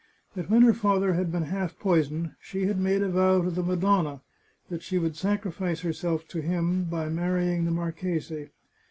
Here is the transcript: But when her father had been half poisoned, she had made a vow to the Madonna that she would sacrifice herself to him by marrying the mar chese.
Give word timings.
But 0.35 0.49
when 0.49 0.63
her 0.63 0.73
father 0.73 1.13
had 1.13 1.31
been 1.31 1.43
half 1.43 1.77
poisoned, 1.77 2.31
she 2.41 2.65
had 2.65 2.79
made 2.79 3.03
a 3.03 3.09
vow 3.09 3.43
to 3.43 3.51
the 3.51 3.61
Madonna 3.61 4.21
that 4.69 4.81
she 4.81 4.97
would 4.97 5.15
sacrifice 5.15 5.81
herself 5.81 6.27
to 6.29 6.41
him 6.41 6.85
by 6.85 7.07
marrying 7.07 7.65
the 7.65 7.71
mar 7.71 7.91
chese. 7.91 8.49